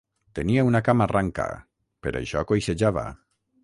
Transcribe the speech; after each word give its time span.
Tenia 0.37 0.63
una 0.69 0.81
cama 0.87 1.07
ranca: 1.13 1.47
per 2.07 2.17
això 2.23 2.47
coixejava. 2.55 3.09